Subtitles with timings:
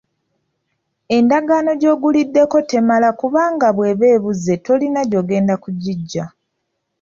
[1.17, 6.25] Endagaano gy’oguliddeko temala kubanga bw’eba ebuze tolina gy’ogenda kugiggya.